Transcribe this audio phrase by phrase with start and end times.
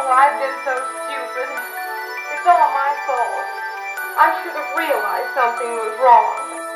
[0.00, 1.50] Oh, I've been so stupid.
[2.30, 3.46] It's all my fault.
[4.14, 6.67] I should have realized something was wrong.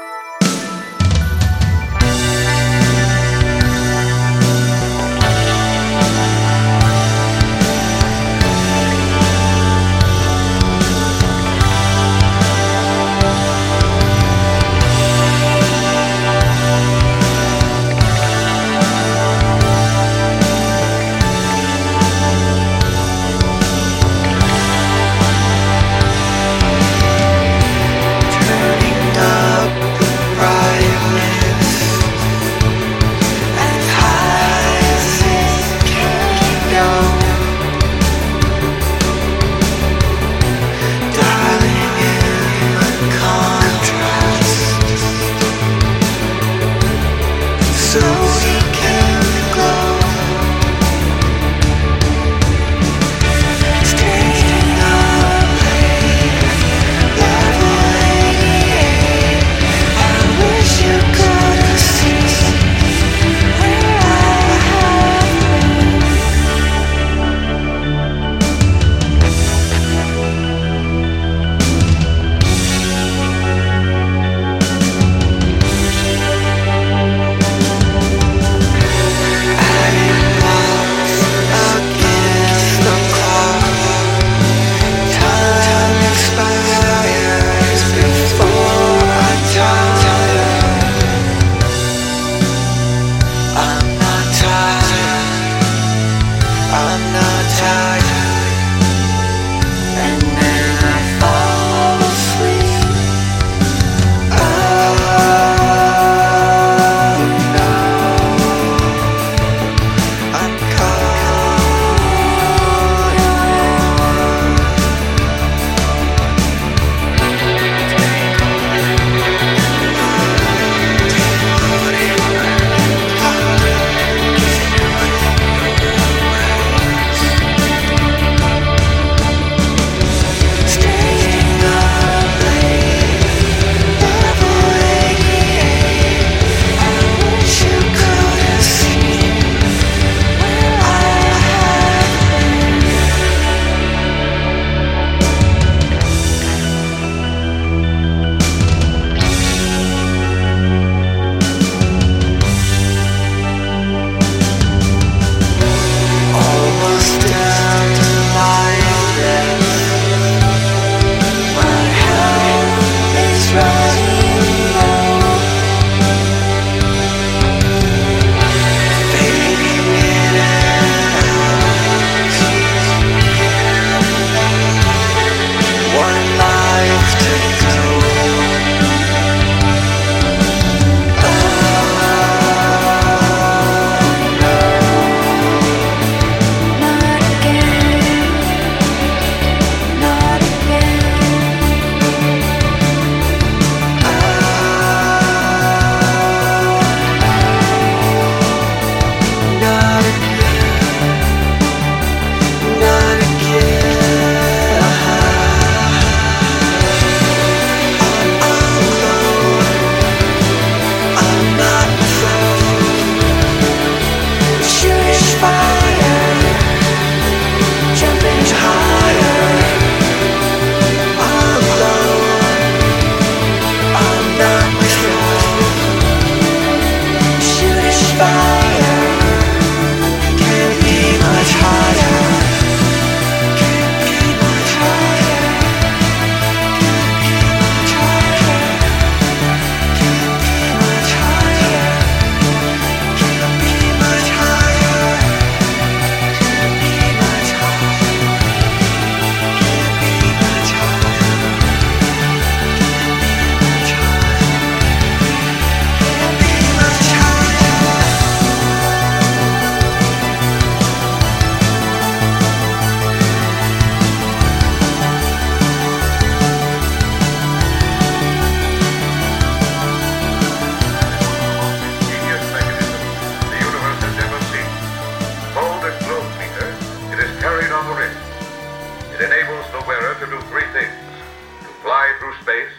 [282.42, 282.74] space,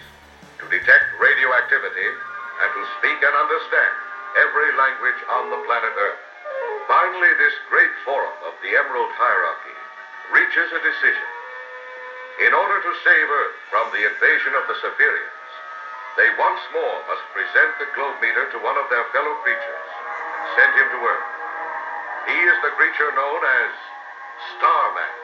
[0.59, 2.09] to detect radioactivity,
[2.63, 3.93] and to speak and understand
[4.35, 6.21] every language on the planet Earth.
[6.87, 9.77] Finally, this great forum of the Emerald Hierarchy
[10.35, 11.29] reaches a decision.
[12.43, 15.51] In order to save Earth from the invasion of the Sapphirians,
[16.19, 20.45] they once more must present the globe meter to one of their fellow creatures and
[20.59, 21.29] send him to Earth.
[22.27, 23.71] He is the creature known as
[24.57, 25.22] Starman.